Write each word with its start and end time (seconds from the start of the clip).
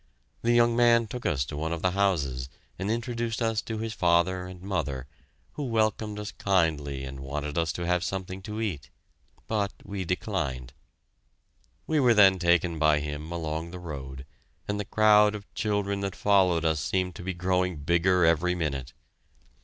The 0.41 0.51
young 0.53 0.75
man 0.75 1.05
took 1.05 1.27
us 1.27 1.45
to 1.45 1.55
one 1.55 1.71
of 1.71 1.83
the 1.83 1.91
houses 1.91 2.49
and 2.79 2.89
introduced 2.89 3.39
us 3.39 3.61
to 3.61 3.77
his 3.77 3.93
father 3.93 4.47
and 4.47 4.59
mother, 4.59 5.05
who 5.51 5.65
welcomed 5.65 6.17
us 6.17 6.31
kindly 6.31 7.03
and 7.03 7.19
wanted 7.19 7.55
us 7.55 7.71
to 7.73 7.85
have 7.85 8.03
something 8.03 8.41
to 8.41 8.59
eat. 8.59 8.89
But 9.45 9.71
we 9.83 10.03
declined. 10.03 10.73
We 11.85 11.99
were 11.99 12.15
then 12.15 12.39
taken 12.39 12.79
by 12.79 12.99
him 12.99 13.31
along 13.31 13.69
the 13.69 13.77
road, 13.77 14.25
and 14.67 14.79
the 14.79 14.85
crowd 14.85 15.35
of 15.35 15.45
children 15.53 15.99
that 15.99 16.15
followed 16.15 16.65
us 16.65 16.79
seemed 16.79 17.13
to 17.13 17.23
be 17.23 17.35
growing 17.35 17.75
bigger 17.77 18.25
every 18.25 18.55
minute. 18.55 18.93